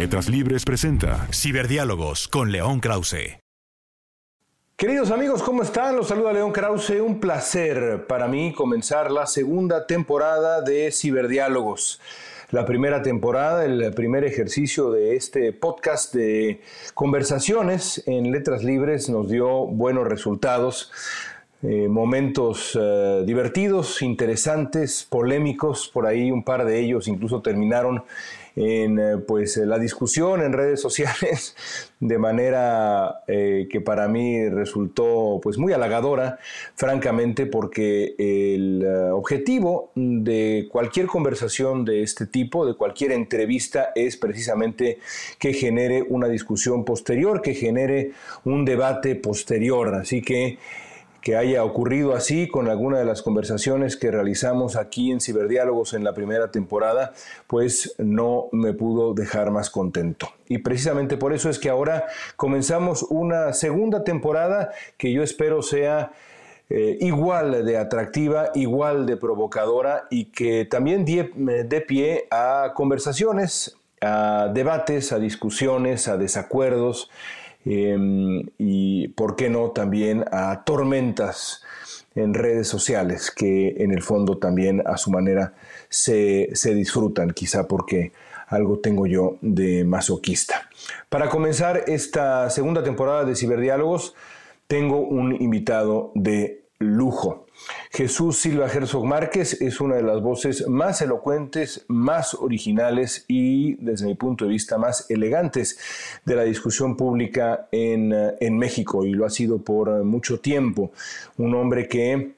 [0.00, 3.38] Letras Libres presenta Ciberdiálogos con León Krause.
[4.74, 5.94] Queridos amigos, ¿cómo están?
[5.94, 7.02] Los saluda León Krause.
[7.02, 12.00] Un placer para mí comenzar la segunda temporada de Ciberdiálogos.
[12.50, 16.62] La primera temporada, el primer ejercicio de este podcast de
[16.94, 20.90] conversaciones en Letras Libres nos dio buenos resultados.
[21.62, 28.02] Eh, momentos eh, divertidos, interesantes, polémicos, por ahí un par de ellos incluso terminaron
[28.56, 31.56] en eh, pues la discusión en redes sociales
[32.00, 36.38] de manera que para mí resultó pues muy halagadora
[36.74, 44.98] francamente porque el objetivo de cualquier conversación de este tipo de cualquier entrevista es precisamente
[45.38, 48.12] que genere una discusión posterior que genere
[48.44, 49.94] un debate posterior.
[49.94, 50.58] Así que
[51.20, 56.04] que haya ocurrido así con alguna de las conversaciones que realizamos aquí en Ciberdiálogos en
[56.04, 57.12] la primera temporada,
[57.46, 60.30] pues no me pudo dejar más contento.
[60.48, 66.12] Y precisamente por eso es que ahora comenzamos una segunda temporada que yo espero sea
[66.70, 74.50] eh, igual de atractiva, igual de provocadora y que también dé pie a conversaciones, a
[74.54, 77.10] debates, a discusiones, a desacuerdos
[77.64, 81.62] Em, y, ¿por qué no?, también a tormentas
[82.14, 85.54] en redes sociales que en el fondo también a su manera
[85.88, 88.12] se, se disfrutan, quizá porque
[88.48, 90.68] algo tengo yo de masoquista.
[91.08, 94.14] Para comenzar esta segunda temporada de Ciberdiálogos,
[94.66, 97.46] tengo un invitado de lujo.
[97.90, 104.06] Jesús Silva Herzog Márquez es una de las voces más elocuentes, más originales y, desde
[104.06, 105.78] mi punto de vista, más elegantes
[106.24, 110.92] de la discusión pública en, eh, México y lo ha sido por mucho tiempo.
[111.38, 112.32] Un hombre que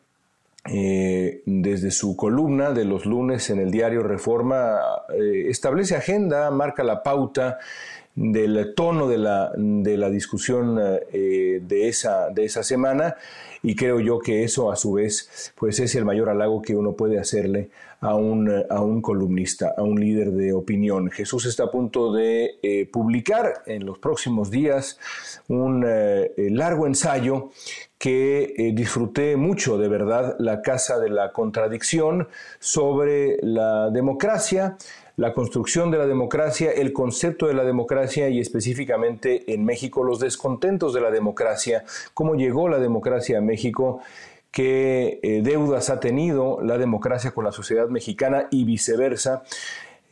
[0.64, 4.78] eh, desde su columna de los lunes en el diario Reforma
[5.12, 7.58] eh, establece agenda, marca la pauta
[8.14, 13.16] del tono de la, de la discusión de, esa, de esa semana
[13.62, 16.92] y creo yo que eso a su vez pues es el mayor halago que uno
[16.92, 17.70] puede hacerle
[18.02, 21.08] a un, a un columnista, a un líder de opinión.
[21.10, 24.98] Jesús está a punto de eh, publicar en los próximos días
[25.46, 27.50] un eh, largo ensayo
[27.98, 32.26] que eh, disfruté mucho, de verdad, La Casa de la Contradicción
[32.58, 34.76] sobre la democracia,
[35.16, 40.20] la construcción de la democracia, el concepto de la democracia y específicamente en México los
[40.20, 41.84] descontentos de la democracia,
[42.14, 44.00] cómo llegó la democracia a México,
[44.50, 49.42] qué eh, deudas ha tenido la democracia con la sociedad mexicana y viceversa.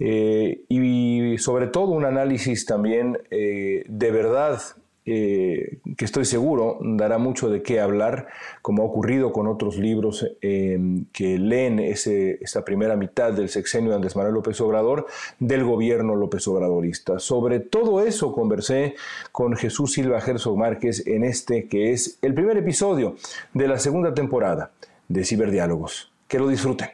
[0.02, 4.58] Eh, y sobre todo un análisis también eh, de verdad
[5.06, 8.28] eh, que estoy seguro dará mucho de qué hablar,
[8.62, 13.90] como ha ocurrido con otros libros em, que leen ese, esa primera mitad del sexenio
[13.90, 15.06] de Andrés Manuel López Obrador
[15.38, 17.18] del gobierno López Obradorista.
[17.18, 18.94] Sobre todo eso conversé
[19.32, 23.16] con Jesús Silva Herzog Márquez en este que es el primer episodio
[23.54, 24.72] de la segunda temporada
[25.08, 26.12] de Ciberdiálogos.
[26.28, 26.88] Que lo disfruten.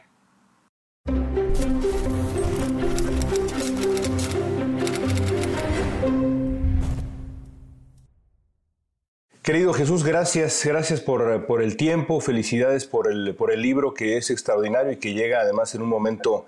[9.46, 14.28] Querido Jesús, gracias, gracias por, el tiempo, felicidades por el, por el libro que es
[14.30, 16.46] extraordinario y que llega además en un momento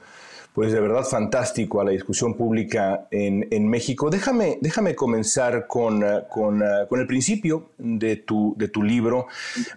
[0.53, 4.11] pues de verdad fantástico a la discusión pública en, México.
[4.11, 9.29] Déjame, déjame comenzar con, con, el principio de tu, de tu libro.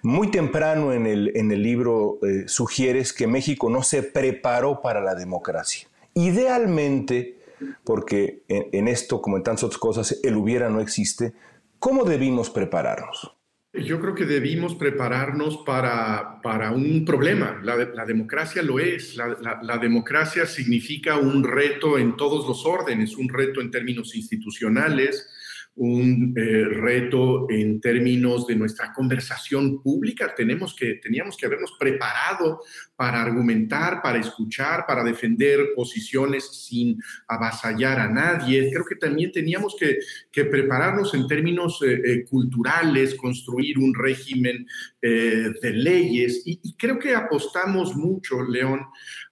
[0.01, 4.99] Muy temprano en el, en el libro eh, sugieres que México no se preparó para
[4.99, 5.87] la democracia.
[6.15, 7.37] Idealmente,
[7.83, 11.33] porque en, en esto, como en tantas otras cosas, el hubiera no existe,
[11.81, 13.35] ¿Cómo debimos prepararnos?
[13.73, 17.59] Yo creo que debimos prepararnos para, para un problema.
[17.63, 19.15] La, democracia lo es.
[19.15, 25.27] La, democracia significa un reto en todos los órdenes, un reto en términos institucionales,
[25.75, 30.33] un eh, reto en términos de nuestra conversación pública.
[30.35, 32.61] Tenemos que, teníamos que habernos preparado
[32.95, 38.69] para argumentar, para escuchar, para defender posiciones sin avasallar a nadie.
[38.71, 39.99] Creo que también teníamos que,
[40.43, 44.65] prepararnos en términos eh, eh, culturales, construir un régimen
[45.01, 46.43] de leyes.
[46.45, 48.81] Y, y, creo que apostamos mucho, León,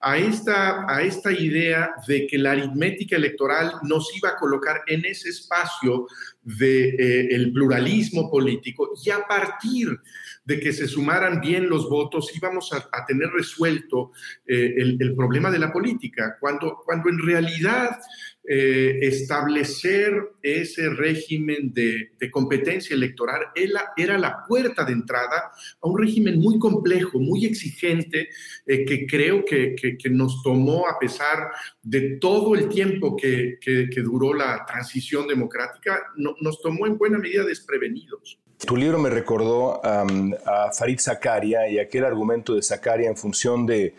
[0.00, 5.04] a esta, a esta idea de que la aritmética electoral nos iba a colocar en
[5.04, 6.06] ese espacio
[6.42, 9.98] del de, eh, pluralismo político y a partir
[10.44, 14.12] de que se sumaran bien los votos íbamos a, tener resuelto
[14.46, 17.98] eh, el, problema de la política, cuando, cuando en realidad
[18.42, 26.38] eh, establecer ese régimen de, competencia electoral era, la puerta de entrada a un régimen
[26.40, 28.28] muy complejo, muy exigente,
[28.66, 29.76] que creo que,
[30.10, 31.50] nos tomó, a pesar
[31.82, 33.58] de todo el tiempo que,
[34.02, 38.38] duró la transición democrática, no, nos tomó en buena medida desprevenidos.
[38.66, 43.94] Tu libro me recordó a Farid Zakaria y aquel argumento de Zakaria en función de,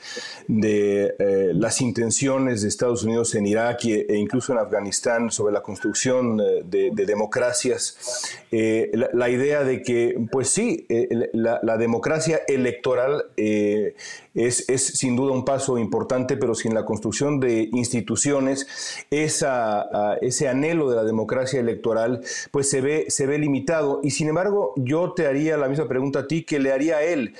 [0.48, 5.62] de eh, las intenciones de Estados Unidos en Irak e, incluso en Afganistán sobre la
[5.62, 8.38] construcción eh, de, democracias.
[8.52, 10.86] Eh, la, idea de que, pues sí,
[11.34, 18.68] la, democracia electoral es, sin duda un paso importante, pero sin la construcción de instituciones,
[19.10, 22.22] esa, ese anhelo de la democracia electoral,
[22.52, 24.02] pues se ve, se ve limitado.
[24.04, 27.04] Y sin embargo, yo te haría la misma pregunta a ti que le haría a
[27.04, 27.36] él.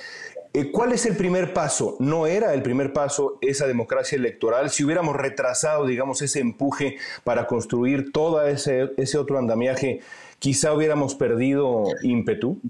[0.54, 1.96] Eh, ¿Cuál es el primer paso?
[1.98, 4.68] ¿No era el primer paso esa democracia electoral?
[4.68, 10.00] Si hubiéramos retrasado, digamos, ese empuje para construir todo ese, ese otro andamiaje,
[10.38, 12.60] quizá hubiéramos perdido ímpetu.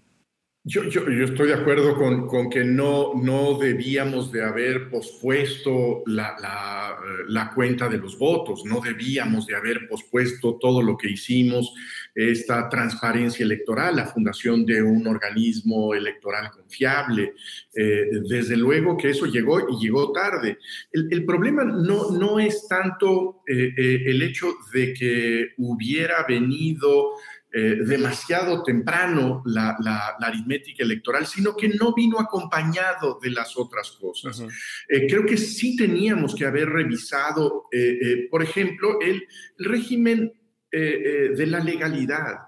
[0.65, 6.05] Yo, yo, yo, estoy de acuerdo con, con, que no, no debíamos de haber pospuesto
[6.07, 6.97] la, la,
[7.27, 11.75] la, cuenta de los votos, no debíamos de haber pospuesto todo lo que hicimos,
[12.15, 17.35] esta transparencia electoral, la fundación de un organismo electoral confiable.
[17.75, 20.59] Eh, desde luego que eso llegó y llegó tarde.
[20.93, 27.13] El, el problema no, no es tanto eh, eh, el hecho de que hubiera venido
[27.55, 29.77] eh, demasiado temprano la,
[30.19, 34.43] aritmética electoral, sino que no vino acompañado de las otras cosas.
[34.89, 39.27] Eh, creo que sí teníamos que haber revisado, eh, por ejemplo, el,
[39.59, 40.33] régimen
[40.73, 42.39] de la legalidad.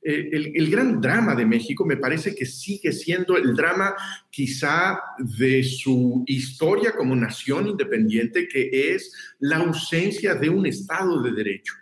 [0.00, 3.94] El, el, gran drama de México me parece que sigue siendo el drama
[4.30, 11.32] quizá de su historia como nación independiente, que es la ausencia de un Estado de
[11.32, 11.72] Derecho.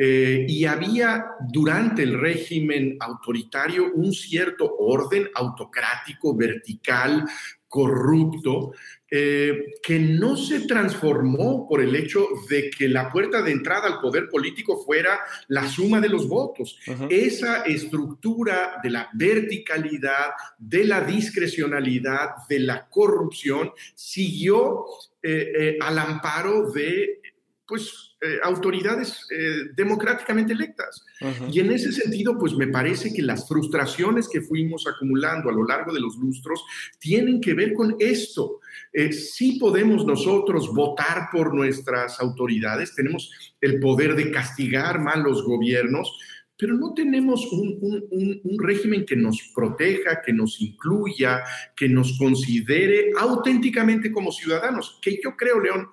[0.00, 7.24] Eh, y había durante el régimen autoritario un cierto orden autocrático, vertical,
[7.66, 8.72] corrupto,
[9.10, 14.00] eh, que no se transformó por el hecho de que la puerta de entrada al
[14.00, 16.78] poder político fuera la suma de los votos.
[17.08, 24.84] Esa estructura de la verticalidad, de la discrecionalidad, de la corrupción, siguió
[25.22, 27.20] eh, al amparo de,
[27.66, 31.04] pues, eh, autoridades eh, democráticamente electas.
[31.52, 35.64] Y en ese sentido, pues me parece que las frustraciones que fuimos acumulando a lo
[35.64, 36.64] largo de los lustros
[36.98, 38.58] tienen que ver con esto.
[38.92, 43.30] Eh, sí podemos nosotros votar por nuestras autoridades, tenemos
[43.60, 46.18] el poder de castigar malos gobiernos,
[46.56, 47.78] pero no tenemos un,
[48.10, 51.44] un, régimen que nos proteja, que nos incluya,
[51.76, 55.86] que nos considere auténticamente como ciudadanos, que yo creo, León,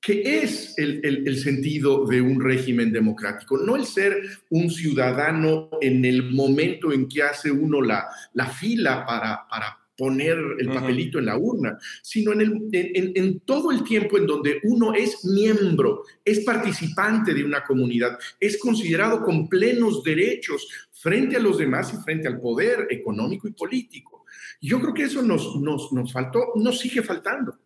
[0.00, 3.58] ¿Qué es el, sentido de un régimen democrático?
[3.58, 4.16] No el ser
[4.48, 10.38] un ciudadano en el momento en que hace uno la, la fila para, para poner
[10.58, 14.94] el papelito en la urna, sino en, el, en, todo el tiempo en donde uno
[14.94, 21.58] es miembro, es participante de una comunidad, es considerado con plenos derechos frente a los
[21.58, 24.24] demás y frente al poder económico y político.
[24.62, 27.58] Yo creo que eso nos, nos, nos faltó, nos sigue faltando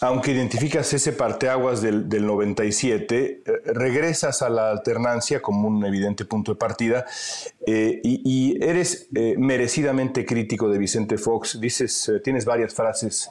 [0.00, 6.24] aunque identificas ese parteaguas del, del 97, eh, regresas a la alternancia como un evidente
[6.24, 7.06] punto de partida
[7.66, 11.60] eh, y, eres eh, merecidamente crítico de Vicente Fox.
[11.60, 13.30] Dices, tienes varias frases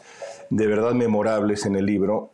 [0.50, 2.32] de verdad memorables en el libro.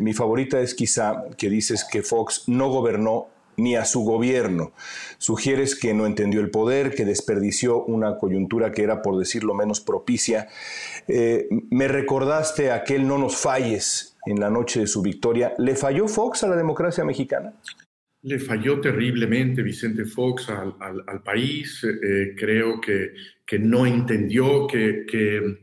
[0.00, 4.72] mi favorita es quizá que dices que Fox no gobernó ni a su gobierno.
[5.18, 9.80] Sugieres que no entendió el poder, que desperdició una coyuntura que era, por decirlo menos,
[9.80, 10.48] propicia.
[11.08, 15.54] Eh, me recordaste aquel no nos falles en la noche de su victoria.
[15.58, 17.54] ¿Le falló Fox a la democracia mexicana?
[18.22, 21.84] Le falló terriblemente Vicente Fox al, país.
[21.84, 23.12] Eh, creo que,
[23.44, 25.58] que, no entendió que, que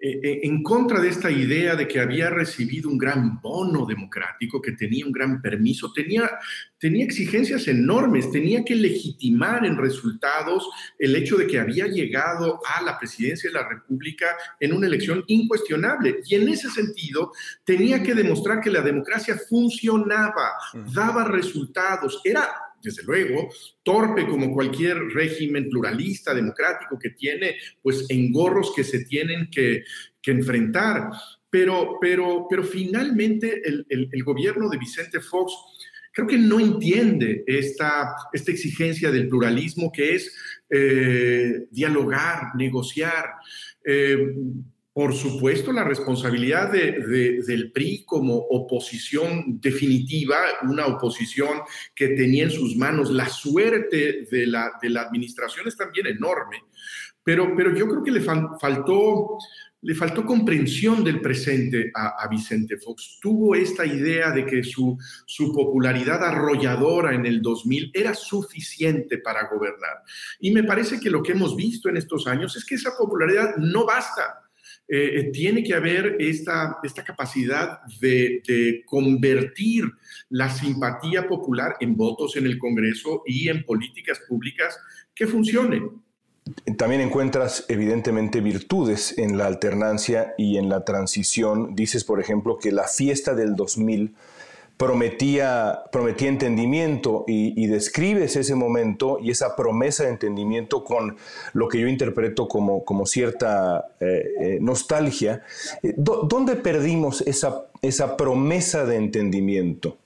[0.00, 4.62] eh, eh, en contra de esta idea de que había recibido un gran bono democrático,
[4.62, 6.30] que tenía un gran permiso, tenía,
[6.78, 10.68] tenía exigencias enormes, tenía que legitimar en resultados
[11.00, 15.24] el hecho de que había llegado a la presidencia de la República en una elección
[15.26, 16.20] incuestionable.
[16.26, 17.32] Y en ese sentido,
[17.64, 20.52] tenía que demostrar que la democracia funcionaba,
[20.94, 22.48] daba resultados, era
[22.82, 23.48] desde luego,
[23.82, 29.84] torpe como cualquier régimen pluralista, democrático que tiene, pues engorros que se tienen que,
[30.26, 31.08] enfrentar.
[31.48, 35.54] Pero, pero, pero finalmente el, gobierno de Vicente Fox
[36.12, 40.36] creo que no entiende esta, esta exigencia del pluralismo que es
[40.68, 43.24] eh, dialogar, negociar.
[43.82, 44.34] Eh,
[44.98, 51.60] por supuesto, la responsabilidad del PRI como oposición definitiva, una oposición
[51.94, 56.64] que tenía en sus manos la suerte de la, de la administración es también enorme,
[57.22, 59.38] pero, pero yo creo que le faltó,
[59.82, 63.20] le faltó comprensión del presente a, Vicente Fox.
[63.22, 69.48] Tuvo esta idea de que su, su popularidad arrolladora en el 2000 era suficiente para
[69.48, 70.02] gobernar.
[70.40, 73.54] Y me parece que lo que hemos visto en estos años es que esa popularidad
[73.58, 74.47] no basta
[74.90, 79.84] eh, eh, tiene que haber esta, esta capacidad de, convertir
[80.30, 84.78] la simpatía popular en votos en el Congreso y en políticas públicas
[85.14, 86.02] que funcionen.
[86.78, 91.74] También encuentras evidentemente virtudes en la alternancia y en la transición.
[91.74, 94.14] Dices, por ejemplo, que la fiesta del 2000
[94.78, 101.16] prometía, prometía entendimiento y, describes ese momento y esa promesa de entendimiento con
[101.52, 105.42] lo que yo interpreto como, como cierta eh, eh, nostalgia.
[105.82, 109.98] Eh, ¿Dónde perdimos esa, esa promesa de entendimiento?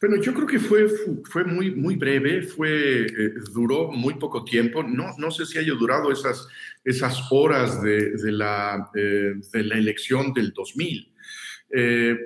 [0.00, 0.88] Bueno, yo creo que fue,
[1.24, 3.06] fue muy, muy breve, fue,
[3.52, 4.82] duró muy poco tiempo.
[4.82, 6.46] No, no sé si haya durado esas,
[6.84, 11.12] esas horas de, de la, de la elección del 2000,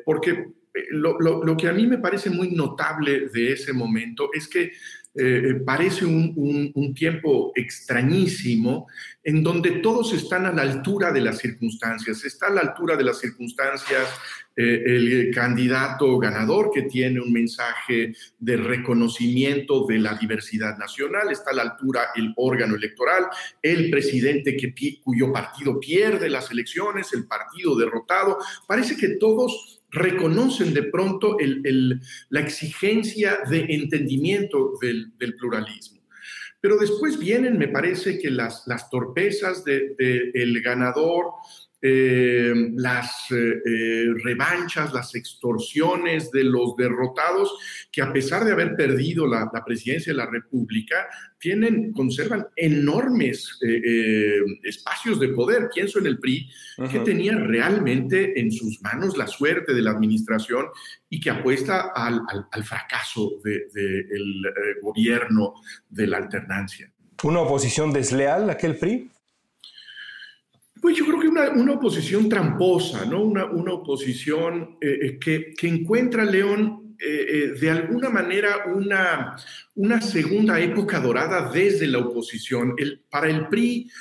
[0.04, 0.52] porque
[0.90, 4.72] lo, que a mí me parece muy notable de ese momento es que
[5.14, 8.86] eh, parece un, tiempo extrañísimo
[9.22, 12.24] en donde todos están a la altura de las circunstancias.
[12.24, 14.08] Está a la altura de las circunstancias
[14.56, 21.50] eh, el candidato ganador que tiene un mensaje de reconocimiento de la diversidad nacional, está
[21.50, 23.26] a la altura el órgano electoral,
[23.62, 28.38] el presidente que, cuyo partido pierde las elecciones, el partido derrotado.
[28.66, 31.36] Parece que todos reconocen de pronto
[32.30, 36.00] la exigencia de entendimiento del, pluralismo.
[36.60, 41.26] Pero después vienen, me parece que las, torpezas del ganador,
[41.84, 47.58] eh, las eh, eh, revanchas, las extorsiones de los derrotados,
[47.90, 51.08] que a pesar de haber perdido la, presidencia de la República,
[51.40, 53.58] tienen, conservan enormes
[54.62, 55.70] espacios de poder.
[55.74, 56.48] Pienso en el PRI,
[56.88, 60.66] que tenía realmente en sus manos la suerte de la administración
[61.08, 62.22] y que apuesta al,
[62.62, 64.44] fracaso del
[64.80, 65.54] gobierno
[65.88, 66.92] de la alternancia.
[67.24, 69.10] ¿Una oposición desleal aquel PRI?
[70.82, 73.22] Pues yo creo que una, una oposición tramposa, ¿no?
[73.22, 79.36] Una, una oposición eh, eh, que, que, encuentra León eh, de alguna manera una,
[79.76, 82.74] una segunda época dorada desde la oposición.
[82.76, 83.92] El, para el PRI,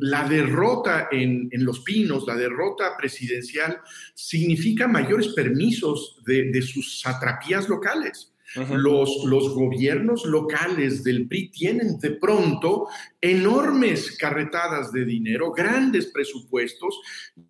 [0.00, 3.78] la derrota en, en, Los Pinos, la derrota presidencial,
[4.14, 11.98] significa mayores permisos de, de sus satrapías locales los, los gobiernos locales del PRI tienen
[11.98, 12.88] de pronto
[13.20, 17.00] enormes carretadas de dinero, grandes presupuestos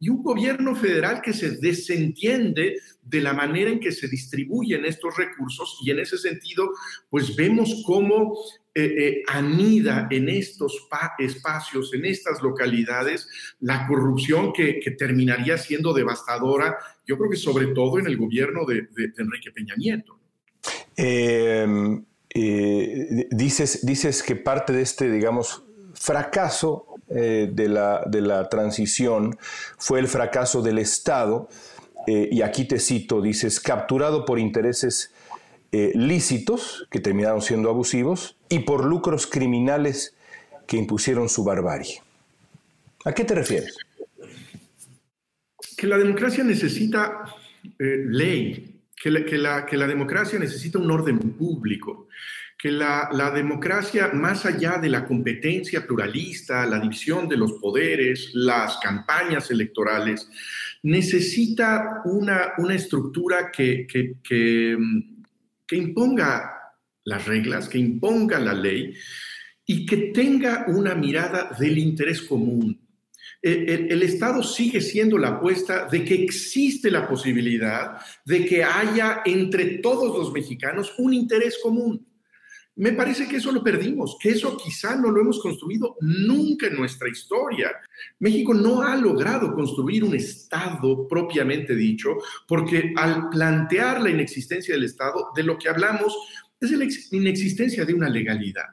[0.01, 5.17] y un gobierno federal que se desentiende de la manera en que se distribuyen estos
[5.17, 6.71] recursos y en ese sentido,
[7.09, 8.35] pues vemos cómo
[8.75, 10.89] eh, eh, anida en estos
[11.19, 13.29] espacios, en estas localidades,
[13.61, 16.77] la corrupción que, terminaría siendo devastadora,
[17.07, 20.18] yo creo que sobre todo en el gobierno de Enrique Peña Nieto.
[21.01, 22.03] Em,
[22.35, 25.63] eh, dices, dices que parte de este, digamos,
[25.95, 29.39] fracaso eh, de, la, de, la, transición
[29.79, 31.49] fue el fracaso del Estado,
[32.09, 35.13] eh, y aquí te cito, dices, capturado por intereses
[35.71, 40.17] lícitos, que terminaron siendo abusivos, y por lucros criminales
[40.67, 42.03] que impusieron su barbarie.
[43.05, 43.77] ¿A qué te refieres?
[45.77, 47.23] Que la democracia necesita
[47.79, 52.09] ley, que la, democracia necesita un orden público,
[52.59, 58.79] que la, democracia, más allá de la competencia pluralista, la división de los poderes, las
[58.79, 60.29] campañas electorales,
[60.83, 63.87] necesita una, estructura que
[65.71, 66.59] imponga
[67.05, 68.95] las reglas, que imponga la ley
[69.65, 72.88] y que tenga una mirada del interés común
[73.43, 79.79] el, Estado sigue siendo la apuesta de que existe la posibilidad de que haya entre
[79.79, 82.05] todos los mexicanos un interés común.
[82.77, 86.77] Me parece que eso lo perdimos, que eso quizá no lo hemos construido nunca en
[86.77, 87.73] nuestra historia.
[88.21, 92.11] México no ha logrado construir un Estado propiamente dicho,
[92.47, 96.17] porque al plantear la inexistencia del Estado, de lo que hablamos
[96.61, 98.67] es de la inexistencia de una legalidad.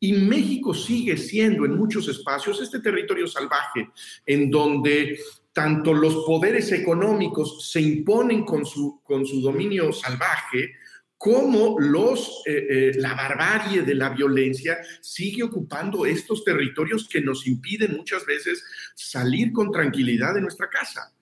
[0.00, 3.88] Y México sigue siendo en muchos espacios este territorio salvaje
[4.24, 5.18] en donde
[5.52, 10.70] tanto los poderes económicos se imponen con su, con su dominio salvaje,
[11.18, 17.96] como eh, eh, la barbarie de la violencia sigue ocupando estos territorios que nos impiden
[17.96, 18.64] muchas veces
[18.94, 21.12] salir con tranquilidad de nuestra casa.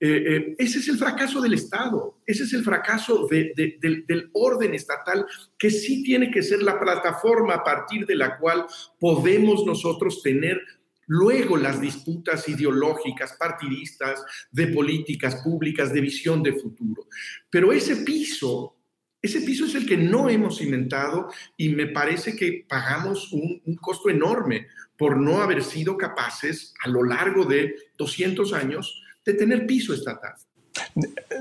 [0.00, 5.24] Eh, ese es el fracaso del Estado, ese es el fracaso del, del, orden estatal,
[5.56, 8.66] que sí tiene que ser la plataforma a partir de la cual
[8.98, 10.60] podemos nosotros tener
[11.06, 17.06] luego las disputas ideológicas, partidistas, de políticas públicas, de visión de futuro.
[17.48, 18.76] Pero ese piso
[19.22, 23.74] ese piso es el que no hemos cimentado y me parece que pagamos un, un,
[23.76, 24.66] costo enorme
[24.98, 30.34] por no haber sido capaces a lo largo de 200 años de tener piso estatal.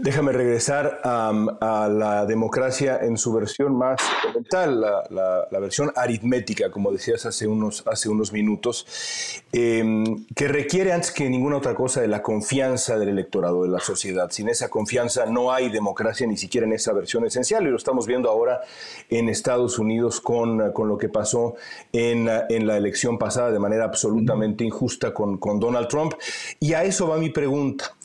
[0.02, 7.26] Déjame regresar a la democracia en su versión más fundamental, la, versión aritmética, como decías
[7.26, 12.22] hace unos, hace unos minutos, em, que requiere antes que ninguna otra cosa de la
[12.22, 14.30] confianza del electorado, de la sociedad.
[14.32, 18.06] Sin esa confianza no hay democracia ni siquiera en esa versión esencial y lo estamos
[18.06, 18.62] viendo ahora
[19.10, 21.56] en Estados Unidos con, con lo que pasó
[21.92, 26.14] en, en, la elección pasada de manera absolutamente injusta con, con Donald Trump.
[26.60, 27.96] Y a eso va mi pregunta.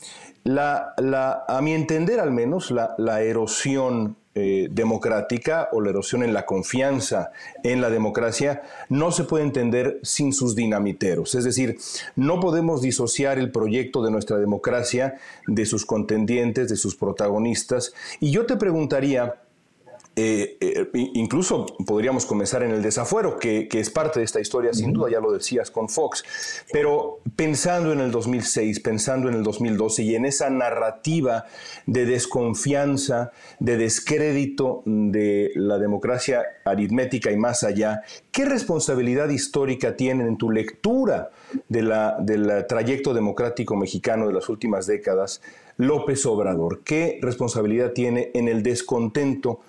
[0.43, 6.23] La, la, a mi entender al menos, la, la erosión eh, democrática o la erosión
[6.23, 7.31] en la confianza
[7.63, 11.35] en la democracia no se puede entender sin sus dinamiteros.
[11.35, 11.77] Es decir,
[12.15, 15.17] no podemos disociar el proyecto de nuestra democracia
[15.47, 17.93] de sus contendientes, de sus protagonistas.
[18.19, 19.35] Y yo te preguntaría,
[20.21, 24.91] eh, eh, incluso podríamos comenzar en el desafuero, que, es parte de esta historia, sin
[24.91, 26.25] duda, ya lo decías con Fox,
[26.73, 31.45] pero pensando en el 2006, pensando en el 2012 y en esa narrativa
[31.85, 40.27] de desconfianza, de descrédito de la democracia aritmética y más allá, ¿qué responsabilidad histórica tienen
[40.27, 41.29] en tu lectura
[41.69, 45.41] de la, del trayecto democrático mexicano de las últimas décadas
[45.77, 46.81] López Obrador?
[46.83, 49.61] ¿Qué responsabilidad tiene en el descontento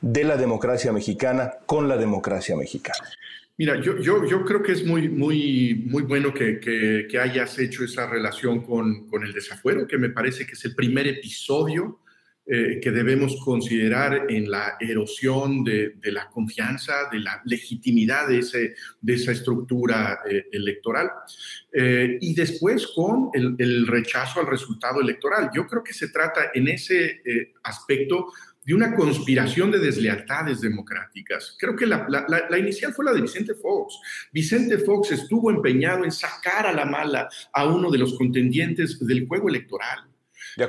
[0.00, 3.08] de la democracia mexicana con la democracia mexicana?
[3.56, 7.84] Mira, yo, yo, yo creo que es muy, muy, muy bueno que, que, hayas hecho
[7.84, 12.00] esa relación con, con, el desafuero, que me parece que es el primer episodio
[12.52, 18.40] eh, que debemos considerar en la erosión de, de, la confianza, de la legitimidad de,
[18.40, 21.10] ese, de esa estructura eh, electoral.
[21.72, 25.50] Eh, y después con el, el, rechazo al resultado electoral.
[25.54, 27.22] Yo creo que se trata en ese
[27.62, 28.32] aspecto
[28.64, 31.56] de una conspiración de deslealtades democráticas.
[31.58, 33.98] Creo que la, inicial fue la de Vicente Fox.
[34.32, 39.26] Vicente Fox estuvo empeñado en sacar a la mala a uno de los contendientes del
[39.26, 40.06] juego electoral.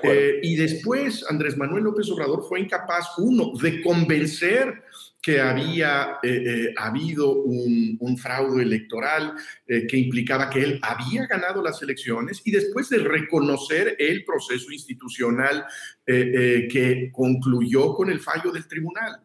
[0.03, 4.83] Eh, y después Andrés Manuel López Obrador fue incapaz, uno, de convencer
[5.21, 9.33] que había eh, eh, habido un, fraude electoral
[9.65, 14.71] eh, que implicaba que él había ganado las elecciones y después de reconocer el proceso
[14.71, 15.65] institucional
[16.05, 19.21] que concluyó con el fallo del tribunal.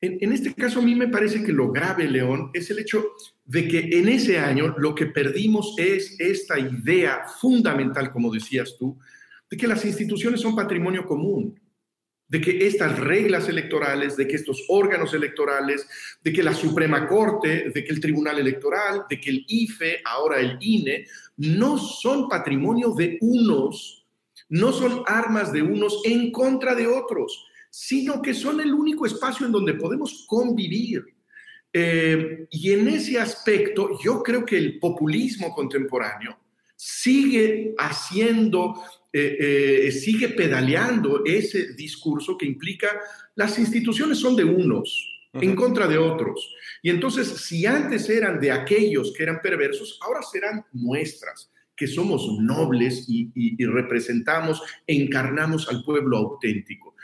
[0.00, 3.04] En, en, este caso a mí me parece que lo grave, León, es el hecho
[3.44, 8.98] de que en ese año lo que perdimos es esta idea fundamental, como decías tú,
[9.50, 11.60] de que las instituciones son patrimonio común
[12.30, 15.86] de que estas reglas electorales, de que estos órganos electorales,
[16.22, 20.38] de que la Suprema Corte, de que el Tribunal Electoral, de que el IFE, ahora
[20.38, 21.06] el INE,
[21.38, 24.06] no son patrimonio de unos,
[24.48, 29.46] no son armas de unos en contra de otros, sino que son el único espacio
[29.46, 31.04] en donde podemos convivir.
[31.72, 36.38] Eh, y en ese aspecto, yo creo que el populismo contemporáneo
[36.76, 38.74] sigue haciendo
[39.12, 43.00] eh, eh, sigue pedaleando ese discurso que implica
[43.34, 46.54] las instituciones son de unos en contra de otros.
[46.82, 52.38] Y entonces, si antes eran de aquellos que eran perversos, ahora serán nuestras, que somos
[52.40, 56.94] nobles y, representamos, encarnamos al pueblo auténtico.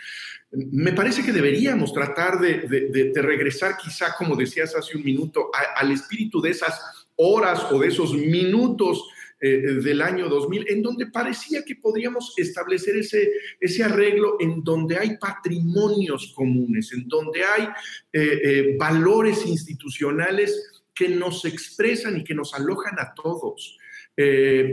[0.53, 6.41] Me parece que deberíamos tratar de, regresar quizá, como decías hace un minuto, al espíritu
[6.41, 6.79] de esas
[7.17, 9.09] horas o de esos minutos
[9.41, 14.97] eh, del año 2000, en donde parecía que podríamos establecer ese, ese arreglo en donde
[14.97, 17.65] hay patrimonios comunes, en donde hay
[18.13, 23.79] eh, eh, valores institucionales que nos expresan y que nos alojan a todos.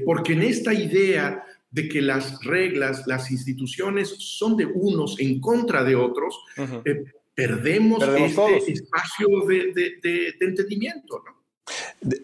[0.05, 5.83] Porque en esta idea de que las reglas, las instituciones son de unos en contra
[5.83, 6.39] de otros,
[6.85, 11.23] eh, perdemos, este espacio de, entendimiento.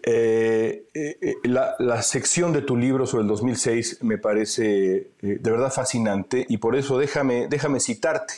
[0.02, 0.84] Eh,
[1.44, 6.76] la, sección de tu libro sobre el 2006 me parece de verdad fascinante y por
[6.76, 8.34] eso déjame, déjame citarte.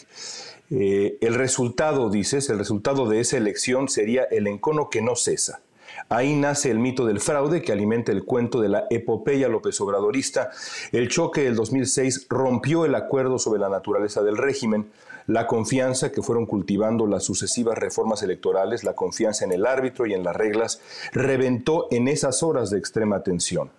[0.71, 5.61] el resultado, dices, el resultado de esa elección sería el encono que no cesa
[6.09, 10.51] Ahí nace el mito del fraude que alimenta el cuento de la epopeya López Obradorista.
[10.93, 14.91] El choque del 2006 rompió el acuerdo sobre la naturaleza del régimen,
[15.27, 20.15] la confianza que fueron cultivando las sucesivas reformas electorales, la confianza en el árbitro y
[20.15, 20.81] en las reglas,
[21.13, 23.71] reventó en esas horas de extrema tensión.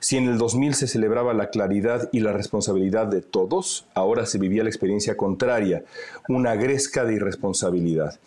[0.00, 4.38] Si en el 2000 se celebraba la claridad y la responsabilidad de todos, ahora se
[4.38, 5.84] vivía la experiencia contraria,
[6.28, 8.18] una gresca de irresponsabilidad.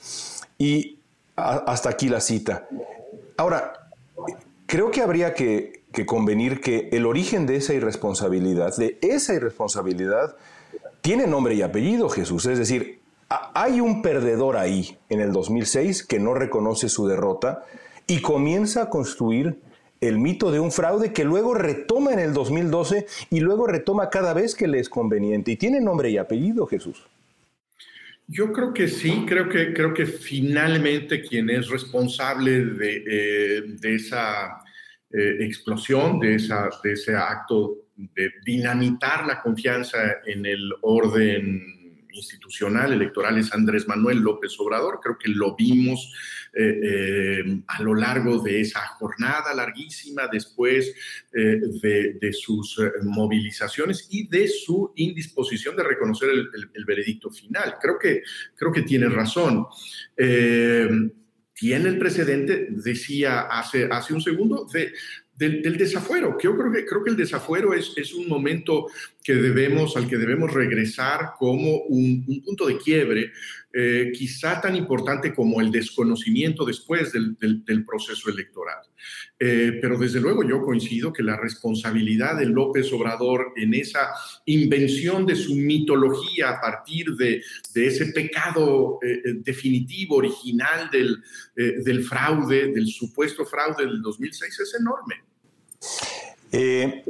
[0.59, 0.99] Y
[1.35, 2.67] hasta aquí la cita.
[3.37, 3.89] Ahora,
[4.67, 10.35] creo que habría que, convenir que el origen de esa irresponsabilidad, de esa irresponsabilidad,
[11.03, 12.45] tiene nombre y apellido, Jesús.
[12.45, 13.01] Es decir,
[13.53, 17.65] hay un perdedor ahí en el 2006 que no reconoce su derrota
[18.07, 19.57] y comienza a construir
[19.99, 24.33] el mito de un fraude que luego retoma en el 2012 y luego retoma cada
[24.33, 25.51] vez que le es conveniente.
[25.51, 27.05] Y tiene nombre y apellido, Jesús.
[28.25, 34.61] Yo creo que sí, creo que, creo que finalmente quien es responsable de, eh, esa
[35.11, 42.93] eh, explosión, de, esa, de ese acto de dinamitar la confianza en el orden institucional
[42.93, 44.99] electoral es Andrés Manuel López Obrador.
[45.01, 46.13] Creo que lo vimos
[46.53, 50.93] eh, eh, a lo largo de esa jornada larguísima después
[51.33, 57.75] eh, de, sus movilizaciones y de su indisposición de reconocer el, veredicto final.
[57.81, 58.23] Creo que,
[58.55, 59.65] creo que tiene razón.
[60.15, 64.93] tiene el precedente, decía hace, hace un segundo, de,
[65.35, 66.37] del, desafuero.
[66.41, 68.87] Yo creo que, creo que el desafuero es, es un momento
[69.23, 73.31] que debemos, al que debemos regresar como un, punto de quiebre,
[73.75, 78.77] eh, quizá tan importante como el desconocimiento después del, proceso electoral.
[79.39, 84.13] Eh, pero desde luego yo coincido que la responsabilidad de López Obrador en esa
[84.45, 87.41] invención de su mitología a partir de,
[87.73, 91.23] ese pecado eh, definitivo, original del,
[91.55, 95.15] del fraude, del supuesto fraude del 2006 es enorme.
[96.51, 97.03] Eh,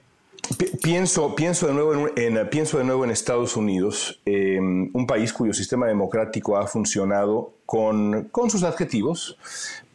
[0.81, 5.53] pienso, pienso, de nuevo en, pienso de nuevo en Estados Unidos, em, un país cuyo
[5.53, 9.37] sistema democrático ha funcionado con, con sus adjetivos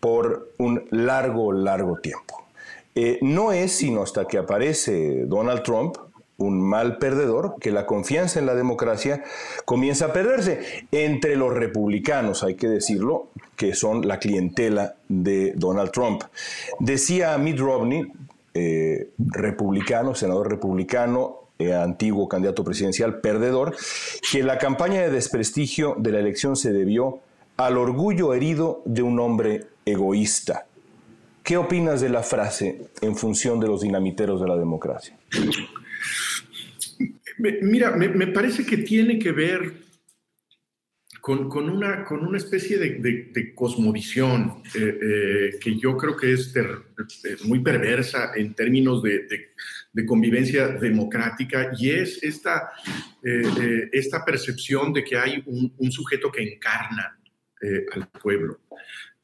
[0.01, 2.45] por un largo, largo tiempo.
[2.95, 5.97] Eh, no es sino hasta que aparece Donald Trump,
[6.39, 9.25] un mal perdedor, que la confianza en la democracia
[9.65, 15.91] comienza a perderse entre los republicanos, hay que decirlo, que son la clientela de Donald
[15.91, 16.23] Trump.
[16.79, 18.07] Decía Mitt Romney,
[18.61, 23.77] eh, republicano, senador republicano, eh, antiguo candidato presidencial, perdedor,
[24.33, 27.21] que la campaña de desprestigio de la elección se debió
[27.57, 30.67] al orgullo herido de un hombre egoísta.
[31.45, 35.17] ¿Qué opinas de la frase en función de los dinamiteros de la democracia?
[37.39, 39.88] Mira, me parece que tiene que ver
[41.37, 47.37] con, una, con una especie de, cosmovisión eh, eh, que yo creo que es eh,
[47.45, 49.27] muy perversa en términos de,
[50.07, 52.71] convivencia democrática y es esta,
[53.91, 57.19] esta percepción de que hay un sujeto que encarna
[57.93, 58.61] al pueblo.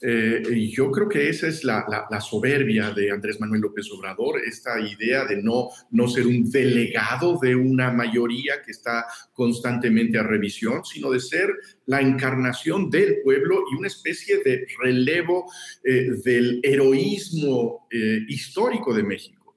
[0.06, 4.78] Eh, y yo creo que esa es la, soberbia de Andrés Manuel López Obrador, esta
[4.78, 10.84] idea de no, no ser un delegado de una mayoría que está constantemente a revisión,
[10.84, 11.48] sino de ser
[11.86, 15.50] la encarnación del pueblo y una especie de relevo
[15.82, 19.56] eh, del heroísmo eh, histórico de México.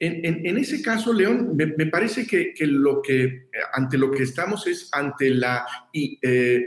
[0.00, 5.30] En, ese caso, León, me, parece que, lo que ante lo que estamos es ante
[5.30, 5.66] la,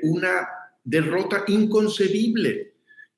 [0.03, 0.47] una
[0.83, 2.75] derrota inconcebible.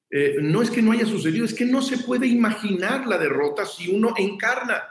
[0.09, 3.65] Eh, no es que no haya sucedido, es que no se puede imaginar la derrota
[3.65, 4.83] si uno encarna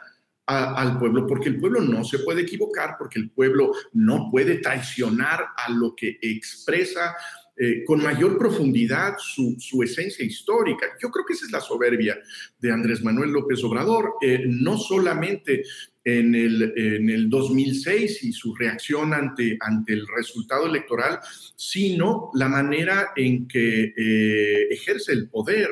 [0.45, 5.47] al pueblo, porque el pueblo no se puede equivocar, porque el pueblo no puede traicionar
[5.57, 7.15] a lo que expresa
[7.55, 10.87] eh, con mayor profundidad su, esencia histórica.
[11.03, 12.19] Yo creo que esa es la soberbia
[12.59, 15.63] de Andrés Manuel López Obrador, eh, no solamente
[16.03, 21.21] en el, en el 2006 y su reacción ante, ante el resultado electoral,
[21.55, 25.69] sino la manera en que eh, ejerce el poder,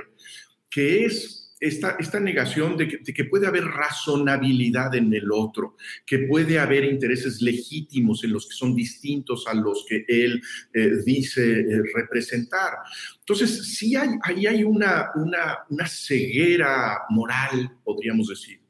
[0.69, 6.59] que es esta, esta negación de que, puede haber razonabilidad en el otro, que puede
[6.59, 10.41] haber intereses legítimos en los que son distintos a los que él
[10.73, 12.73] eh, dice eh, representar.
[13.19, 18.61] Entonces, sí hay, ahí hay una, una, una ceguera moral, podríamos decir,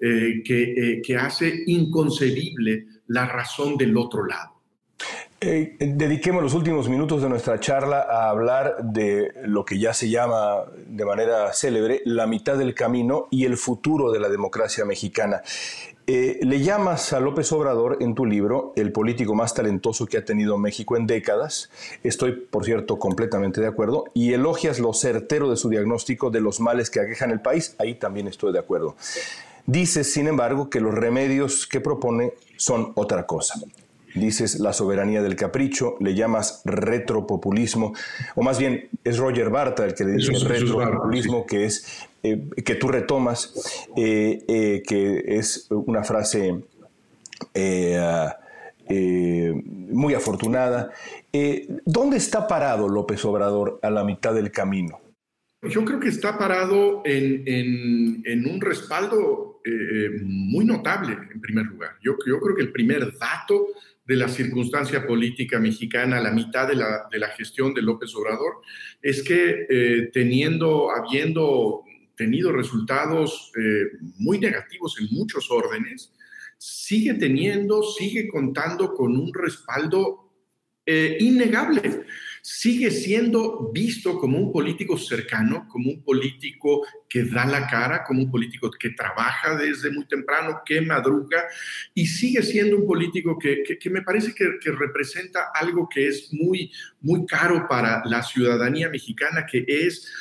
[0.00, 4.53] eh, que, que hace inconcebible la razón del otro lado.
[5.46, 10.08] Eh, dediquemos los últimos minutos de nuestra charla a hablar de lo que ya se
[10.08, 15.42] llama de manera célebre la mitad del camino y el futuro de la democracia mexicana.
[16.06, 20.24] Eh, le llamas a López Obrador en tu libro el político más talentoso que ha
[20.24, 21.68] tenido México en décadas.
[22.02, 24.04] Estoy, por cierto, completamente de acuerdo.
[24.14, 27.76] Y elogias lo certero de su diagnóstico de los males que aquejan el país.
[27.78, 28.96] Ahí también estoy de acuerdo.
[29.66, 33.56] Dices, sin embargo, que los remedios que propone son otra cosa
[34.14, 37.92] dices la soberanía del capricho, le llamas retropopulismo,
[38.34, 42.74] o más bien es Roger Barta el que le dice retropopulismo, que es eh, que
[42.76, 43.52] tú retomas,
[43.96, 46.64] eh, eh, que es una frase
[49.92, 50.90] muy afortunada.
[51.84, 55.00] ¿Dónde está parado López Obrador a la mitad del camino?
[55.62, 59.60] Yo creo que está parado en, un respaldo
[60.22, 61.92] muy notable, en primer lugar.
[62.02, 63.68] Yo, yo creo que el primer dato
[64.06, 68.60] de la circunstancia política mexicana, la mitad de la, de la gestión de López Obrador,
[69.00, 71.82] es que eh, teniendo, habiendo
[72.14, 76.12] tenido resultados eh, muy negativos en muchos órdenes,
[76.58, 80.32] sigue teniendo, sigue contando con un respaldo
[80.86, 82.04] eh, innegable
[82.46, 88.20] sigue siendo visto como un político cercano, como un político que da la cara, como
[88.20, 91.42] un político que trabaja desde muy temprano, que madruga,
[91.94, 96.70] y sigue siendo un político que, me parece que, que, representa algo que es muy,
[97.00, 100.12] muy caro para la ciudadanía mexicana, que es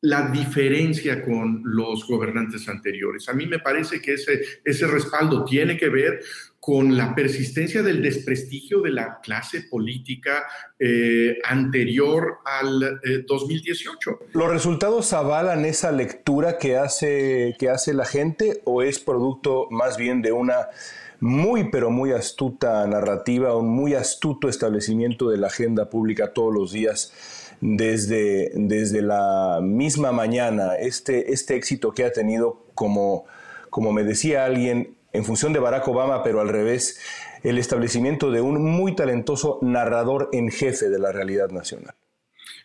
[0.00, 3.28] la diferencia con los gobernantes anteriores.
[3.28, 6.22] A mí me parece que ese, ese respaldo tiene que ver
[6.60, 10.44] con la persistencia del desprestigio de la clase política
[10.78, 14.10] eh, anterior al 2018.
[14.10, 19.68] Eh, ¿Los resultados avalan esa lectura que hace, que hace la gente o es producto
[19.70, 20.68] más bien de una
[21.18, 26.72] muy pero muy astuta narrativa, un muy astuto establecimiento de la agenda pública todos los
[26.72, 27.12] días?
[27.60, 33.26] desde, desde la misma mañana, este, este éxito que ha tenido, como,
[33.68, 37.00] como me decía alguien, en función de Barack Obama, pero al revés,
[37.42, 41.94] el establecimiento de un muy talentoso narrador en jefe de la realidad nacional.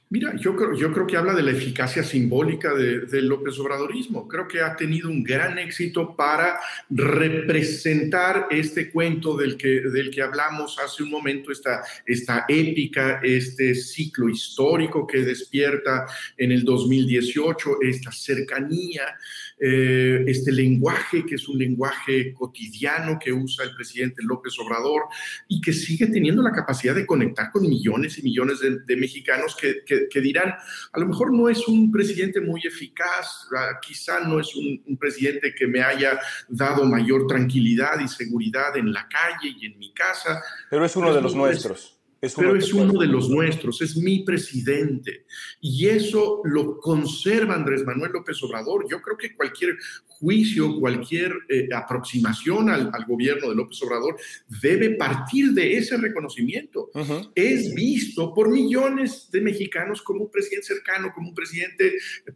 [0.07, 4.27] Mira, yo creo, yo creo que habla de la eficacia simbólica del López Obradorismo.
[4.27, 6.59] Creo que ha tenido un gran éxito para
[6.91, 13.73] representar este cuento del que, del que hablamos hace un momento, esta, esta épica, este
[13.73, 16.05] ciclo histórico que despierta
[16.37, 19.17] en el 2018, esta cercanía
[19.57, 25.03] eh, este lenguaje, que es un lenguaje cotidiano que usa el presidente López Obrador
[25.47, 29.83] y que sigue teniendo la capacidad de conectar con millones y millones de, mexicanos que,
[29.85, 30.53] que, dirán,
[30.91, 34.97] a lo mejor no es un presidente muy eficaz, ah, quizá no es un, un
[34.97, 39.93] presidente que me haya dado mayor tranquilidad y seguridad en la calle y en mi
[39.93, 40.43] casa.
[40.69, 41.94] Pero es uno de los nuestros
[42.35, 45.25] pero es uno de los nuestros, es mi presidente.
[45.61, 48.85] Y eso lo conserva Andrés Manuel López Obrador.
[48.89, 54.15] Yo creo que cualquier juicio, cualquier eh, aproximación al, gobierno de López Obrador
[54.61, 56.89] debe partir de ese reconocimiento.
[57.35, 61.93] Es visto por millones de mexicanos como un presidente cercano, como un presidente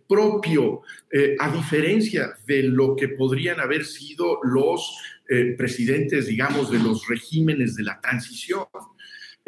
[0.07, 4.97] propio, eh, a diferencia de lo que podrían haber sido los
[5.31, 8.65] eh, presidentes, digamos, de los regímenes de la transición.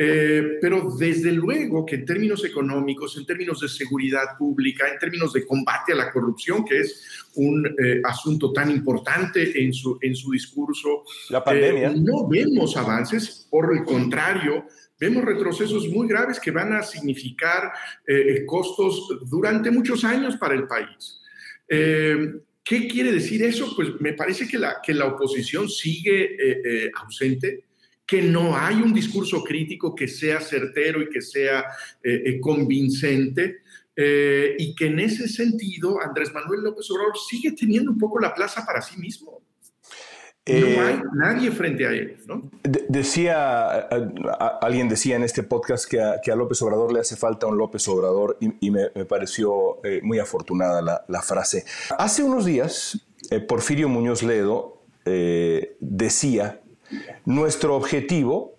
[0.04, 5.32] Eh, pero desde luego que en términos económicos, en términos de seguridad pública, en términos
[5.32, 10.16] de combate a la corrupción, que es un eh, asunto tan importante en su, en
[10.16, 11.92] su discurso, la pandemia.
[11.92, 14.66] Eh, no vemos avances, por el contrario,
[15.00, 17.72] vemos retrocesos muy graves que van a significar
[18.48, 21.22] costos durante muchos años para el país.
[21.68, 23.76] ¿Qué quiere decir eso?
[23.76, 27.66] Pues me parece que la, que la oposición sigue ausente
[28.06, 31.62] que no hay un discurso crítico que sea certero y que sea
[32.04, 33.60] eh, eh, convincente.
[33.96, 38.34] Eh, y que en ese sentido Andrés Manuel López Obrador sigue teniendo un poco la
[38.34, 39.42] plaza para sí mismo.
[40.46, 42.18] no hay nadie frente a él.
[42.26, 42.50] ¿no?
[42.64, 43.88] decía,
[44.62, 48.38] alguien decía en este podcast que a, López Obrador le hace falta un López Obrador
[48.40, 51.66] y, me, pareció muy afortunada la, la, frase.
[51.98, 53.06] Hace unos días,
[53.48, 54.86] Porfirio Muñoz Ledo
[55.80, 56.62] decía
[57.26, 58.54] nuestro objetivo,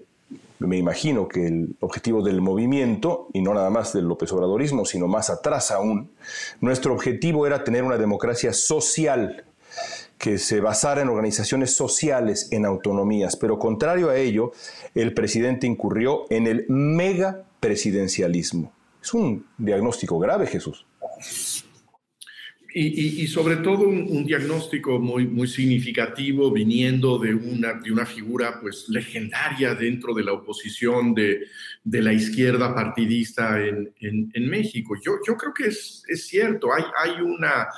[0.58, 5.08] me imagino que el objetivo del movimiento, y no nada más del López Obradorismo, sino
[5.08, 6.10] más atrás aún,
[6.60, 9.44] nuestro objetivo era tener una democracia social
[10.18, 14.52] que se basara en organizaciones sociales, en autonomías, pero contrario a ello,
[14.94, 18.72] el presidente incurrió en el mega presidencialismo.
[19.02, 20.86] Es un diagnóstico grave, Jesús.
[22.74, 28.88] Y, sobre todo un, diagnóstico muy, muy significativo viniendo de una, de una figura pues
[28.88, 31.46] legendaria dentro de la oposición de,
[31.84, 34.94] de la izquierda partidista en, en, México.
[35.04, 37.68] Yo, yo creo que es, es cierto, hay, hay, una,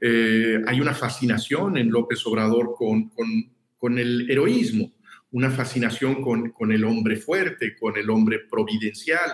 [0.00, 3.28] eh, hay una fascinación en López Obrador con, con,
[3.78, 4.92] con el heroísmo,
[5.32, 9.30] una fascinación con, con el hombre fuerte, con el hombre providencial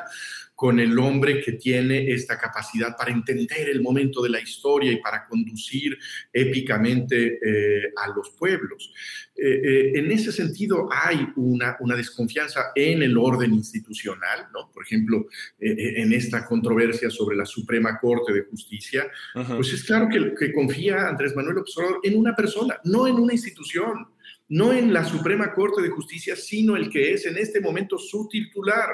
[0.56, 4.96] con el hombre que tiene esta capacidad para entender el momento de la historia y
[4.96, 5.96] para conducir
[6.32, 8.90] épicamente eh, a los pueblos.
[9.36, 14.70] Eh, eh, en ese sentido hay una, una, desconfianza en el orden institucional, ¿no?
[14.72, 15.26] Por ejemplo,
[15.60, 21.06] en esta controversia sobre la Suprema Corte de Justicia, pues es claro que, que confía
[21.06, 24.06] Andrés Manuel Observador en una persona, no en una institución
[24.48, 28.28] no en la Suprema Corte de Justicia, sino el que es en este momento su
[28.28, 28.90] titular.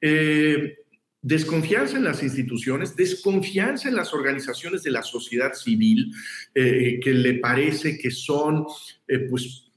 [0.00, 0.81] Eh,
[1.22, 6.12] desconfianza en las instituciones, desconfianza en las organizaciones de la sociedad civil,
[6.54, 8.66] eh, que le parece que son,
[9.08, 9.68] eh, pues,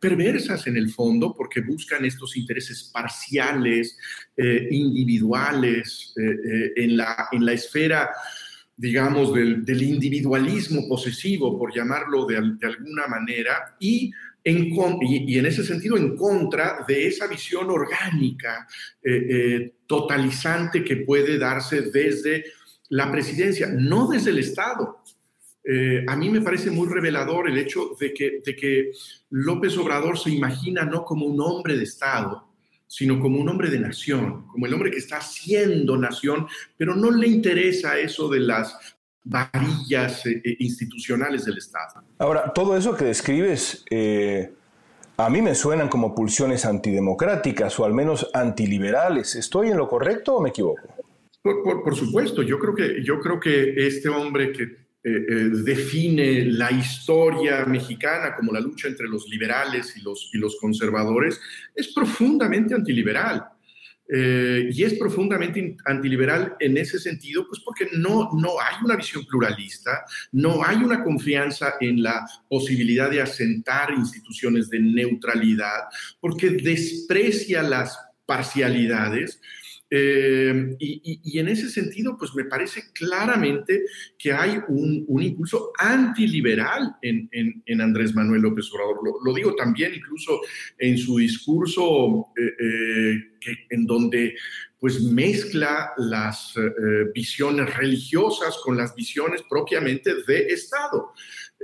[0.00, 3.98] perversas en el fondo porque buscan estos intereses parciales,
[4.70, 8.08] individuales, en, la, en la esfera
[8.76, 14.10] digamos, del, individualismo posesivo, por llamarlo de, de alguna manera, y
[14.44, 18.68] y, en ese sentido en contra de esa visión orgánica,
[19.02, 22.44] eh, eh, totalizante que puede darse desde
[22.90, 25.02] la presidencia, no desde el Estado.
[25.64, 28.92] Eh, a mí me parece muy revelador el hecho de que, de que
[29.30, 32.54] López Obrador se imagina no como un hombre de Estado,
[32.86, 37.10] sino como un hombre de nación, como el hombre que está siendo nación, pero no
[37.10, 38.93] le interesa eso de las
[39.24, 42.04] varillas eh, eh, institucionales del Estado.
[42.18, 44.52] Ahora, todo eso que describes eh,
[45.16, 49.34] a mí me suenan como pulsiones antidemocráticas o al menos antiliberales.
[49.34, 50.82] ¿Estoy en lo correcto o me equivoco?
[51.42, 58.34] Por, supuesto, yo creo, que, yo creo que este hombre que define la historia mexicana
[58.34, 61.38] como la lucha entre los liberales y los, y los conservadores
[61.74, 63.44] es profundamente antiliberal.
[64.12, 69.24] Eh, y es profundamente antiliberal en ese sentido, pues porque no, no hay una visión
[69.24, 75.84] pluralista, no hay una confianza en la posibilidad de asentar instituciones de neutralidad,
[76.20, 79.40] porque desprecia las parcialidades
[79.96, 83.84] eh, y, en ese sentido, pues me parece claramente
[84.18, 88.98] que hay un, impulso antiliberal en, en, Andrés Manuel López Obrador.
[89.24, 90.40] Lo, digo también incluso
[90.78, 94.34] en su discurso, eh, eh, en donde
[94.80, 96.54] pues mezcla las
[97.14, 101.12] visiones religiosas con las visiones propiamente de Estado.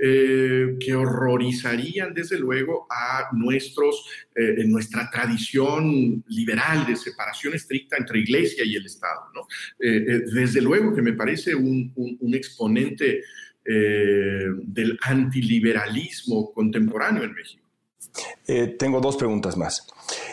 [0.03, 4.03] Eh, que horrorizarían desde luego a nuestros,
[4.35, 9.25] eh, nuestra tradición liberal de separación estricta entre iglesia y el Estado.
[9.35, 9.41] ¿no?
[9.79, 11.93] Eh, desde luego que me parece un,
[12.33, 13.21] exponente
[13.63, 17.63] del antiliberalismo contemporáneo en México.
[18.79, 19.85] tengo dos preguntas más.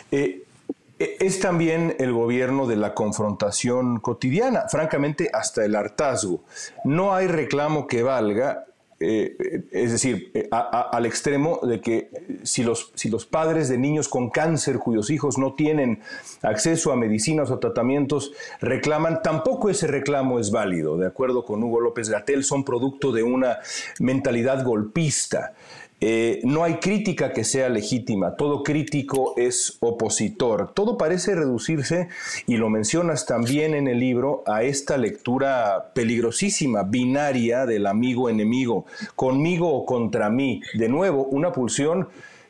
[0.09, 6.43] Es también el gobierno de la confrontación cotidiana, francamente hasta el hartazgo.
[6.85, 8.65] No hay reclamo que valga
[9.01, 12.09] eh, es decir, eh, al extremo de que
[12.43, 16.01] si los, si los padres de niños con cáncer cuyos hijos no tienen
[16.41, 20.97] acceso a medicinas o tratamientos reclaman, tampoco ese reclamo es válido.
[20.97, 23.59] De acuerdo con Hugo López Gatel, son producto de una
[23.99, 25.53] mentalidad golpista.
[26.01, 30.73] Eh, no hay crítica que sea legítima, todo crítico es opositor.
[30.73, 32.07] Todo parece reducirse,
[32.47, 38.85] y lo mencionas también en el libro, a esta lectura peligrosísima, binaria del amigo-enemigo,
[39.15, 40.61] conmigo o contra mí.
[40.73, 42.07] De nuevo, una pulsión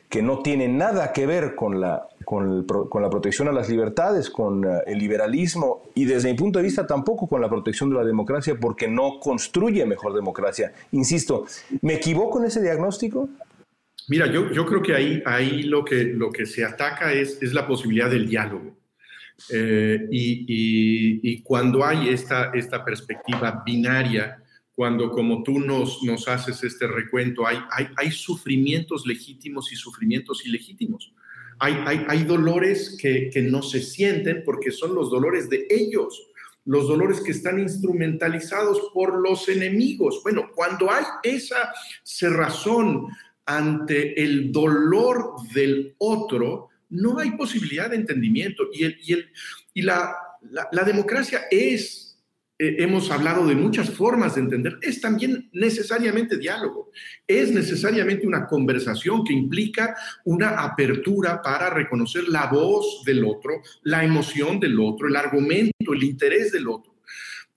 [0.08, 4.64] que no tiene nada que ver con la, con, la protección a las libertades, con
[4.64, 8.04] eh, el liberalismo y desde mi punto de vista tampoco con la protección de la
[8.04, 10.72] democracia porque no construye mejor democracia.
[10.92, 11.46] Insisto,
[11.82, 13.28] ¿me equivoco en ese diagnóstico?
[14.06, 17.52] Mira, yo, yo creo que ahí, ahí lo, que, lo que se ataca es, es
[17.52, 18.78] la posibilidad del diálogo.
[19.52, 24.40] Eh, y, y, cuando hay esta, esta perspectiva binaria,
[24.72, 30.46] cuando como tú nos, nos haces este recuento, hay, hay, hay sufrimientos legítimos y sufrimientos
[30.46, 31.12] ilegítimos.
[31.62, 36.26] Hay, dolores que, no se sienten porque son los dolores de ellos,
[36.64, 40.20] los dolores que están instrumentalizados por los enemigos.
[40.22, 43.08] Bueno, cuando hay esa cerrazón
[43.44, 48.64] ante el dolor del otro, no hay posibilidad de entendimiento.
[48.72, 50.16] Y, la,
[50.86, 52.09] democracia es,
[52.62, 56.90] eh, hemos hablado de muchas formas de entender, es también necesariamente diálogo,
[57.26, 59.96] es necesariamente una conversación que implica
[60.26, 66.02] una apertura para reconocer la voz del otro, la emoción del otro, el argumento, el
[66.02, 66.96] interés del otro.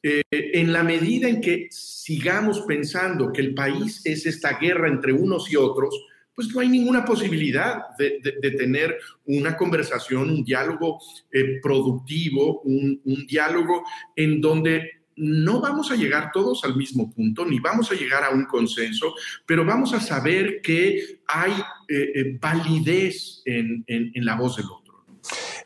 [0.02, 5.12] Eh, en la medida en que sigamos pensando que el país es esta guerra entre
[5.12, 5.94] unos y otros,
[6.36, 8.20] pues no hay ninguna posibilidad de,
[8.58, 11.00] tener una conversación, un diálogo
[11.32, 13.84] eh, productivo, un, diálogo
[14.16, 18.32] en donde no vamos a llegar todos al mismo punto, ni vamos a llegar a
[18.32, 19.14] un consenso,
[19.46, 21.54] pero vamos a saber que hay
[21.88, 24.82] eh, validez en, la voz del otro.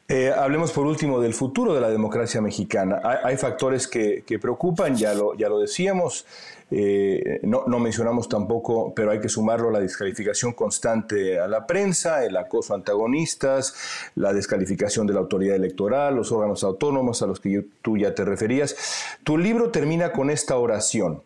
[0.10, 3.02] Eh, hablemos por último del futuro de la democracia mexicana.
[3.24, 6.26] Hay, factores que, preocupan, ya lo, ya lo decíamos,
[6.70, 12.36] eh, no, mencionamos tampoco, pero hay que sumarlo, la descalificación constante a la prensa, el
[12.36, 13.74] acoso a antagonistas,
[14.16, 18.26] la descalificación de la autoridad electoral, los órganos autónomos a los que tú ya te
[18.26, 18.76] referías.
[19.24, 21.24] Tu libro termina con esta oración.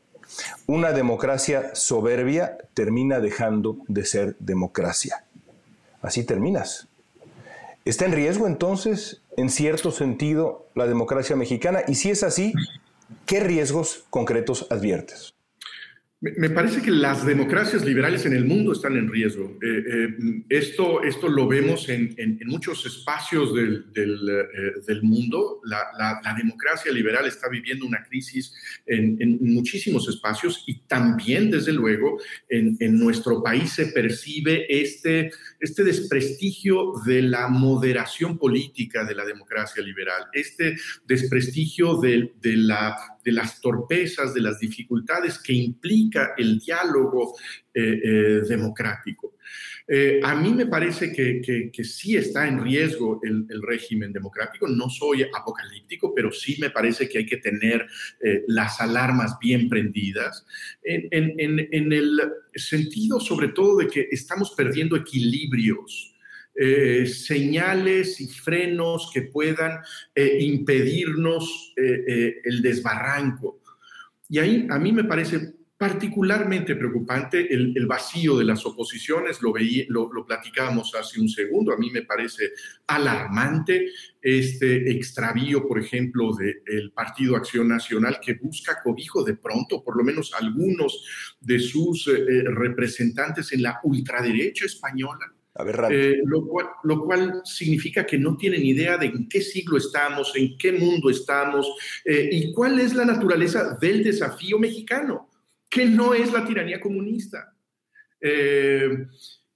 [0.68, 5.26] Una democracia soberbia termina dejando de ser democracia.
[6.02, 6.88] Así terminas.
[7.84, 11.82] ¿Está en riesgo entonces, en cierto sentido, la democracia mexicana?
[11.88, 12.54] Y si es así,
[13.32, 15.34] ¿qué riesgos concretos adviertes?
[16.24, 19.58] Me parece que las democracias liberales en el mundo están en riesgo.
[19.60, 25.62] Eh, eh, esto, esto lo vemos en, muchos espacios del, eh, mundo.
[25.64, 28.54] La, democracia liberal está viviendo una crisis
[28.86, 32.20] en, muchísimos espacios y también, desde luego,
[32.50, 39.82] en, nuestro país se percibe este, este desprestigio de la moderación política de la democracia
[39.82, 40.78] liberal, este
[41.08, 47.36] desprestigio de, la, de las torpezas, de las dificultades que implica el diálogo
[47.74, 49.36] eh, eh, democrático.
[49.88, 51.42] Eh, a mí me parece que,
[51.74, 54.68] que, sí está en riesgo el, régimen democrático.
[54.68, 57.86] No soy apocalíptico, pero sí me parece que hay que tener
[58.48, 60.46] las alarmas bien prendidas
[60.84, 62.22] en, en, el
[62.56, 66.11] sentido sobre todo de que estamos perdiendo equilibrios.
[66.56, 69.80] Señales y frenos que puedan
[70.16, 73.62] impedirnos el desbarranco.
[74.30, 79.88] Y ahí a mí me parece particularmente preocupante el, vacío de las oposiciones, lo, veí,
[79.90, 82.52] lo, platicábamos hace un segundo, a mí me parece
[82.86, 83.88] alarmante
[84.22, 90.04] este extravío, por ejemplo, del Partido Acción Nacional que busca cobijo de pronto, por lo
[90.04, 91.04] menos algunos
[91.40, 95.34] de sus eh, eh, representantes en la ultraderecha española.
[95.92, 100.34] Eh, lo, cual, lo, cual, significa que no tienen idea de en qué siglo estamos,
[100.36, 101.68] en qué mundo estamos
[102.06, 105.30] y cuál es la naturaleza del desafío mexicano
[105.72, 107.56] que no es la tiranía comunista.
[108.20, 109.08] Eh,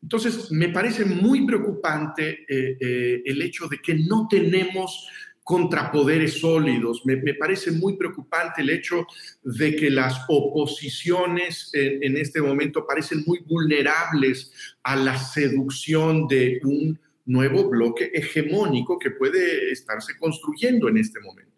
[0.01, 5.09] entonces, me parece muy preocupante eh, eh, el hecho de que no tenemos
[5.45, 7.05] contrapoderes sólidos.
[7.05, 9.05] Me, parece muy preocupante el hecho
[9.43, 16.99] de que las oposiciones en este momento parecen muy vulnerables a la seducción de un
[17.25, 21.54] nuevo bloque hegemónico que puede estarse construyendo en este momento.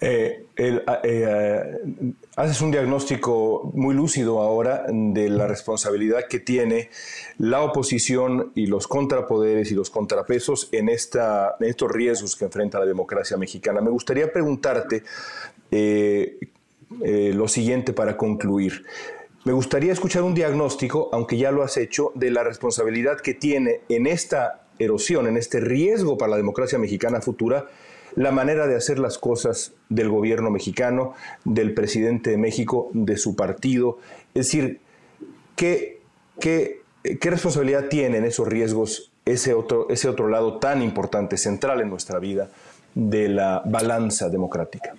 [0.00, 0.46] Eh,
[0.86, 1.78] ah, eh,
[2.36, 6.90] haces un diagnóstico muy lúcido ahora de la responsabilidad que tiene
[7.38, 12.86] la oposición y los contrapoderes y los contrapesos en, esta, estos riesgos que enfrenta la
[12.86, 13.80] democracia mexicana.
[13.80, 15.02] Me gustaría preguntarte
[15.70, 16.38] eh,
[17.34, 18.84] lo siguiente para concluir.
[19.44, 23.80] Me gustaría escuchar un diagnóstico, aunque ya lo has hecho, de la responsabilidad que tiene
[23.88, 27.66] en esta erosión, en este riesgo para la democracia mexicana futura,
[28.16, 33.36] la manera de hacer las cosas del gobierno mexicano, del presidente de México, de su
[33.36, 33.98] partido.
[34.34, 34.80] Es decir,
[35.56, 36.00] ¿qué,
[36.40, 36.82] qué,
[37.20, 42.18] qué responsabilidad tienen esos riesgos, ese otro, ese otro lado tan importante, central en nuestra
[42.18, 42.50] vida,
[42.94, 44.94] de la balanza democrática?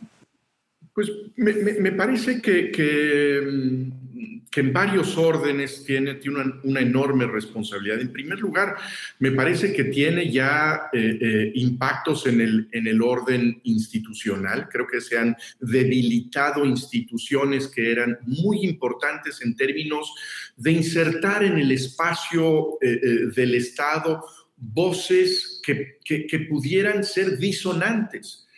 [0.94, 4.09] Pues me, parece que, que mm,
[4.52, 8.02] que en varios órdenes tiene, tiene una, enorme responsabilidad.
[8.02, 8.76] En primer lugar,
[9.20, 14.68] me parece que tiene ya eh, eh, impactos en el, en el orden institucional.
[14.70, 20.14] Creo que se han debilitado instituciones que eran muy importantes en términos
[20.56, 24.24] de insertar en el espacio eh, del Estado
[24.62, 28.49] voces que, que pudieran ser disonantes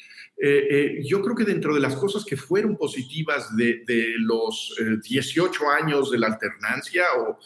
[0.44, 3.84] eh, eh, yo creo que dentro de las cosas que fueron positivas de,
[4.18, 4.76] los
[5.08, 7.38] 18 eh, años de la alternancia, o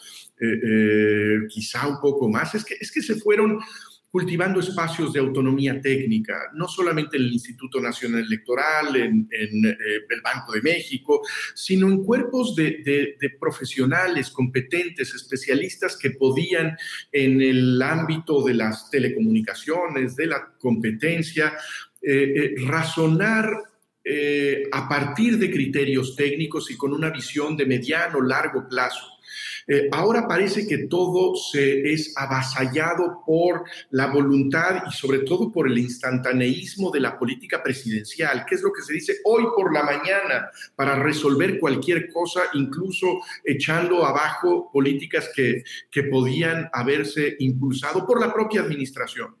[1.48, 3.60] quizá un poco más, es que, es que se fueron
[4.16, 9.76] cultivando espacios de autonomía técnica, no solamente en el Instituto Nacional Electoral, en, eh,
[10.08, 11.20] el Banco de México,
[11.54, 16.78] sino en cuerpos de, profesionales competentes, especialistas que podían
[17.12, 21.52] en el ámbito de las telecomunicaciones, de la competencia,
[22.06, 23.50] eh, razonar
[24.70, 29.16] a partir de criterios técnicos y con una visión de mediano, largo plazo
[29.68, 35.66] eh, ahora parece que todo se es avasallado por la voluntad y sobre todo por
[35.66, 39.82] el instantaneísmo de la política presidencial, que es lo que se dice hoy por la
[39.82, 48.20] mañana para resolver cualquier cosa, incluso echando abajo políticas que, que podían haberse impulsado por
[48.20, 49.34] la propia administración.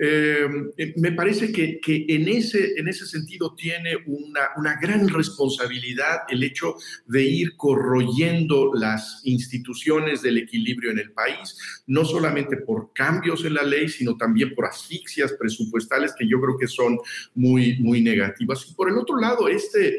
[0.00, 0.48] Eh,
[0.96, 6.76] me parece que, en, ese, en ese sentido tiene una, una, gran responsabilidad el hecho
[7.06, 13.54] de ir corroyendo las instituciones del equilibrio en el país, no solamente por cambios en
[13.54, 16.96] la ley, sino también por asfixias presupuestales que yo creo que son
[17.34, 18.70] muy, muy negativas.
[18.70, 19.98] Y por el otro lado, este...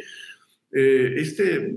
[0.72, 1.74] Eh, este eh,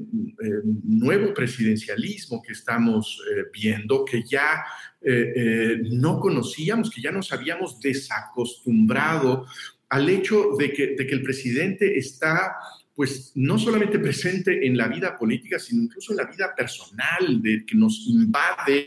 [0.84, 4.62] nuevo presidencialismo que estamos viendo, que ya
[5.04, 9.46] eh, eh, no conocíamos, que ya nos habíamos desacostumbrado
[9.88, 12.56] al hecho de que, de que el presidente está
[12.94, 17.64] pues no solamente presente en la vida política, sino incluso en la vida personal, de
[17.64, 18.86] que nos invade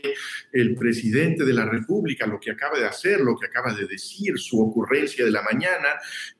[0.52, 4.38] el presidente de la República, lo que acaba de hacer, lo que acaba de decir,
[4.38, 5.88] su ocurrencia de la mañana,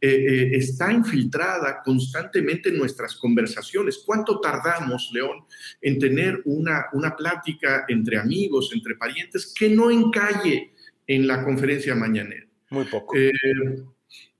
[0.01, 4.03] eh, eh, está infiltrada constantemente en nuestras conversaciones.
[4.05, 5.45] ¿Cuánto tardamos, León,
[5.81, 10.73] en tener una, una plática entre amigos, entre parientes, que no encalle
[11.07, 12.47] en la conferencia mañanera?
[12.71, 13.17] Muy poco.
[13.17, 13.33] Eh,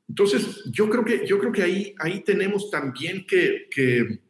[0.09, 4.21] entonces, yo creo que, yo creo que ahí, ahí tenemos también que, que,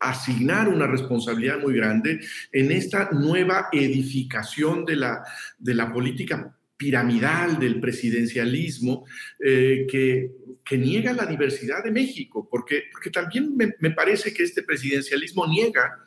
[0.00, 2.18] asignar una responsabilidad muy grande
[2.50, 5.22] en esta nueva edificación de la,
[5.58, 9.04] de la política piramidal del presidencialismo
[9.38, 10.30] eh, que,
[10.64, 16.02] que, niega la diversidad de México, porque, porque también me, parece que este presidencialismo niega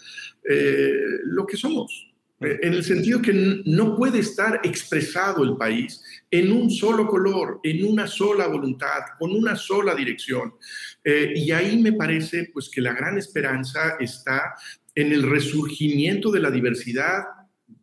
[0.49, 0.95] eh,
[1.25, 2.12] lo que somos.
[2.43, 7.85] En el sentido que no puede estar expresado el país en un solo color, en
[7.85, 10.55] una sola voluntad, con una sola dirección.
[11.03, 14.55] Eh, y ahí me parece pues que la gran esperanza está
[14.95, 17.23] en el resurgimiento de la diversidad,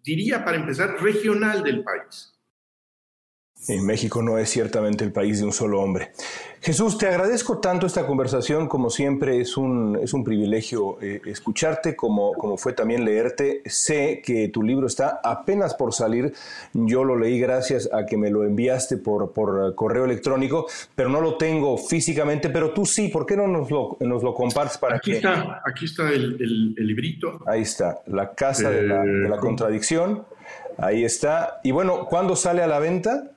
[0.03, 2.30] diría para empezar, regional del país.
[3.69, 6.13] En México no es ciertamente el país de un solo hombre.
[6.63, 11.97] Jesús, te agradezco tanto esta conversación, como siempre es un, es un privilegio eh, escucharte,
[11.97, 13.63] como, como fue también leerte.
[13.65, 16.35] Sé que tu libro está apenas por salir,
[16.75, 21.23] yo lo leí gracias a que me lo enviaste por, por correo electrónico, pero no
[21.23, 24.97] lo tengo físicamente, pero tú sí, ¿por qué no nos lo, nos lo compartes para
[24.97, 25.17] aquí que...
[25.17, 27.41] Está, aquí está el, el, librito.
[27.47, 30.27] Ahí está, La Casa de, la, de la eh, Contradicción,
[30.77, 31.61] ahí está.
[31.65, 33.31] Y bueno, ¿cuándo sale a la venta?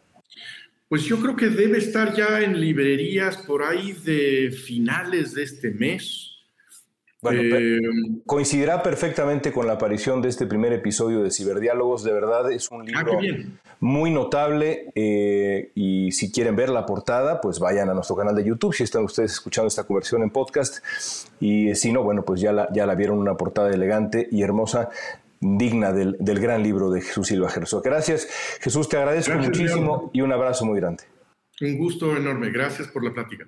[0.94, 5.72] Pues yo creo que debe estar ya en librerías por ahí de finales de este
[5.72, 6.34] mes.
[7.20, 7.80] Bueno, eh,
[8.28, 12.04] coincidirá perfectamente con la aparición de este primer episodio de Ciberdiálogos.
[12.04, 13.20] De verdad es un ah, libro
[13.80, 18.44] muy notable eh, y si quieren ver la portada, pues vayan a nuestro canal de
[18.44, 20.86] YouTube si están ustedes escuchando esta conversión en podcast.
[21.40, 24.92] Y si no, bueno, pues ya la, ya la vieron una portada elegante y hermosa
[25.44, 27.82] digna del, gran libro de Jesús Silva Gerso.
[27.82, 28.28] Gracias,
[28.62, 31.04] Jesús, te agradezco muchísimo y un abrazo muy grande.
[31.62, 32.50] Un gusto enorme.
[32.50, 33.48] Gracias por la plática.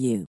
[0.01, 0.25] you.